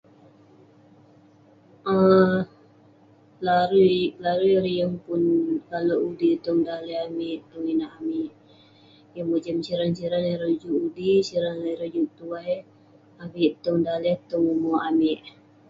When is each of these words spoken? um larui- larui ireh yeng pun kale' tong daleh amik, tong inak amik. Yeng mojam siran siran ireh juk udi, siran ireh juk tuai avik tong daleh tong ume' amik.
um 1.93 2.33
larui- 3.45 4.11
larui 4.23 4.53
ireh 4.57 4.75
yeng 4.79 4.95
pun 5.05 5.23
kale' 5.69 6.37
tong 6.45 6.59
daleh 6.67 6.97
amik, 7.07 7.39
tong 7.51 7.65
inak 7.73 7.93
amik. 7.99 8.31
Yeng 9.15 9.29
mojam 9.31 9.57
siran 9.65 9.91
siran 9.97 10.25
ireh 10.33 10.55
juk 10.61 10.75
udi, 10.85 11.11
siran 11.29 11.57
ireh 11.73 11.91
juk 11.95 12.09
tuai 12.17 12.53
avik 13.23 13.51
tong 13.63 13.79
daleh 13.87 14.15
tong 14.29 14.45
ume' 14.53 14.83
amik. 14.89 15.21